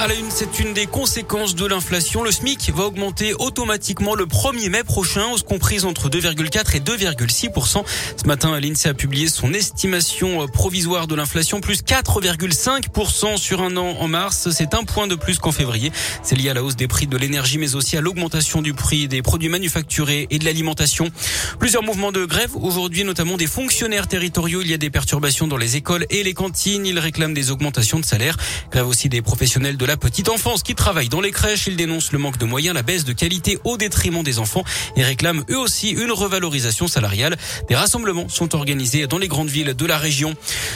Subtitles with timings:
[0.00, 2.22] À la une, c'est une des conséquences de l'inflation.
[2.22, 7.84] Le SMIC va augmenter automatiquement le 1er mai prochain, hausse comprise entre 2,4 et 2,6
[8.16, 13.96] Ce matin, l'INSEE a publié son estimation provisoire de l'inflation, plus 4,5 sur un an
[13.98, 14.50] en mars.
[14.52, 15.90] C'est un point de plus qu'en février.
[16.22, 19.08] C'est lié à la hausse des prix de l'énergie, mais aussi à l'augmentation du prix
[19.08, 21.10] des produits manufacturés et de l'alimentation.
[21.58, 24.62] Plusieurs mouvements de grève aujourd'hui, notamment des fonctionnaires territoriaux.
[24.62, 26.86] Il y a des perturbations dans les écoles et les cantines.
[26.86, 28.36] Ils réclament des augmentations de salaire.
[28.70, 31.66] Grève aussi des professionnels de la petite enfance qui travaillent dans les crèches.
[31.66, 34.62] Ils dénoncent le manque de moyens, la baisse de qualité au détriment des enfants
[34.96, 37.36] et réclament eux aussi une revalorisation salariale.
[37.68, 40.34] Des rassemblements sont organisés dans les grandes villes de la région.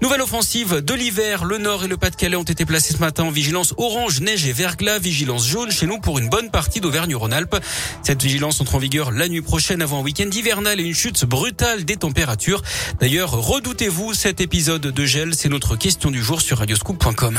[0.00, 1.44] Nouvelle offensive de l'hiver.
[1.44, 4.52] Le Nord et le Pas-de-Calais ont été placés ce matin en vigilance orange, neige et
[4.52, 7.56] verglas, vigilance jaune chez nous pour une bonne partie d'Auvergne-Rhône-Alpes.
[8.02, 11.26] Cette vigilance entre en vigueur la nuit prochaine avant un week-end hivernal et une chute
[11.26, 12.62] brutale des températures.
[13.00, 17.38] D'ailleurs, redoutez-vous cet épisode de gel C'est notre question du jour sur radioscoop.com.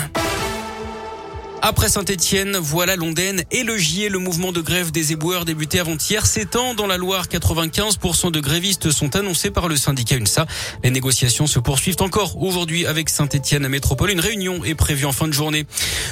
[1.67, 4.09] Après Saint-Etienne, voilà Londaine et le Gier.
[4.09, 7.25] Le mouvement de grève des éboueurs débuté avant-hier s'étend dans la Loire.
[7.25, 10.45] 95% de grévistes sont annoncés par le syndicat UNSA.
[10.83, 14.11] Les négociations se poursuivent encore aujourd'hui avec Saint-Etienne Métropole.
[14.11, 15.66] Une réunion est prévue en fin de journée.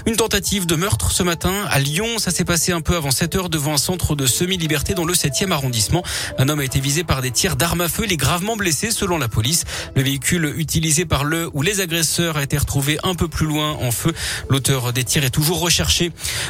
[0.08, 2.18] Une tentative de meurtre ce matin à Lyon.
[2.18, 5.14] Ça s'est passé un peu avant 7 heures devant un centre de semi-liberté dans le
[5.14, 6.02] 7e arrondissement.
[6.40, 8.06] Un homme a été visé par des tirs d'armes à feu.
[8.06, 9.66] Il est gravement blessé selon la police.
[9.96, 13.74] Le véhicule utilisé par le ou les agresseurs a été retrouvé un peu plus loin
[13.74, 14.14] en feu.
[14.50, 15.43] L'auteur des tirs est toujours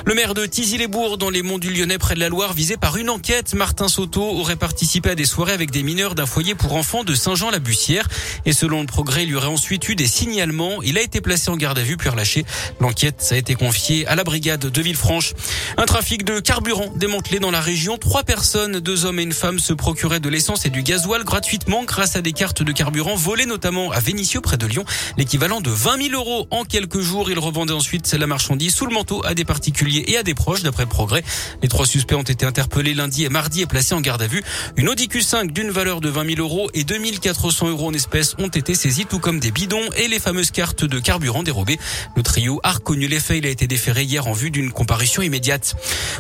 [0.06, 2.98] Le maire de Tizy-les-Bourgs, dans les monts du Lyonnais, près de la Loire, visé par
[2.98, 3.56] une enquête.
[3.56, 7.16] Martin Soto aurait participé à des soirées avec des mineurs d'un foyer pour enfants de
[7.16, 8.08] Saint-Jean-la-Bussière.
[8.46, 10.82] Et selon le progrès, il y aurait ensuite eu des signalements.
[10.84, 12.46] Il a été placé en garde à vue puis relâché.
[12.80, 15.34] L'enquête a été confiée à la brigade de Villefranche.
[15.78, 17.98] Un trafic de carburant démantelé dans la région.
[17.98, 21.84] Trois personnes, deux hommes et une femme, se procuraient de l'essence et du gasoil gratuitement
[21.84, 24.86] grâce à des cartes de carburant volées notamment à Vénissieux près de Lyon.
[25.18, 27.32] L'équivalent de 20 000 euros en quelques jours.
[27.32, 30.64] Ils revendaient ensuite la marchandise sous le manteau à des particuliers et à des proches,
[30.64, 31.24] d'après progrès.
[31.62, 34.44] Les trois suspects ont été interpellés lundi et mardi et placés en garde à vue.
[34.76, 38.48] Une Audi Q5 d'une valeur de 20 000 euros et 2400 euros en espèces ont
[38.48, 41.80] été saisis, tout comme des bidons et les fameuses cartes de carburant dérobées.
[42.16, 43.38] Le trio a reconnu les faits.
[43.38, 45.76] Il a été déféré hier en vue d'une comparution immédiate.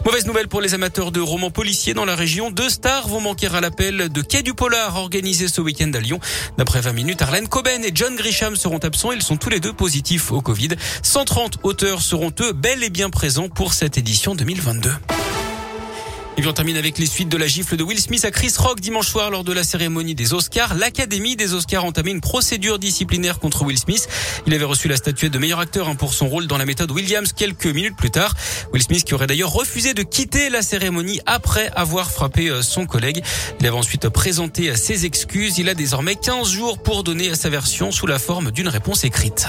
[0.06, 2.52] Mauvaise nouvelle pour les amateurs de romans policiers dans la région.
[2.52, 6.20] Deux stars vont manquer à l'appel de Quai du Polar organisé ce week-end à Lyon.
[6.58, 9.12] D'après 20 minutes, Arlène Coben et John Grisham seront absents.
[9.12, 10.70] Ils sont tous les deux positifs au Covid.
[11.02, 14.92] 130 auteurs seront bel et bien présent pour cette édition 2022.
[16.36, 18.52] Et puis on termine avec les suites de la gifle de Will Smith à Chris
[18.58, 20.74] Rock dimanche soir lors de la cérémonie des Oscars.
[20.74, 24.10] L'Académie des Oscars a entamé une procédure disciplinaire contre Will Smith.
[24.48, 26.90] Il avait reçu la statuette de meilleur acteur hein, pour son rôle dans la méthode
[26.92, 28.34] Williams quelques minutes plus tard.
[28.74, 32.88] Will Smith qui aurait d'ailleurs refusé de quitter la cérémonie après avoir frappé euh, son
[32.88, 33.24] collègue.
[33.60, 35.60] Il avait ensuite présenté ses excuses.
[35.60, 39.48] Il a désormais 15 jours pour donner sa version sous la forme d'une réponse écrite.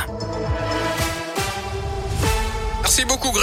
[2.97, 3.43] Merci beaucoup Greg.